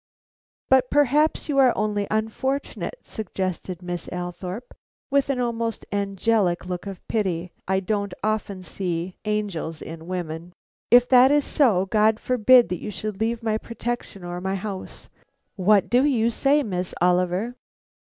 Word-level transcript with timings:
"But 0.67 0.89
perhaps 0.89 1.47
you 1.47 1.59
are 1.59 1.77
only 1.77 2.07
unfortunate," 2.09 3.01
suggested 3.05 3.83
Miss 3.83 4.09
Althorpe, 4.11 4.73
with 5.11 5.29
an 5.29 5.39
almost 5.39 5.85
angelic 5.91 6.65
look 6.65 6.87
of 6.87 7.07
pity 7.07 7.51
I 7.67 7.81
don't 7.81 8.15
often 8.23 8.63
see 8.63 9.15
angels 9.25 9.79
in 9.79 10.07
women. 10.07 10.53
"If 10.89 11.07
that 11.09 11.29
is 11.29 11.45
so, 11.45 11.85
God 11.85 12.19
forbid 12.19 12.69
that 12.69 12.81
you 12.81 12.89
should 12.89 13.19
leave 13.19 13.43
my 13.43 13.59
protection 13.59 14.23
or 14.23 14.41
my 14.41 14.55
house. 14.55 15.07
What 15.55 15.87
do 15.87 16.03
you 16.03 16.31
say, 16.31 16.63
Miss 16.63 16.95
Oliver?" 16.99 17.53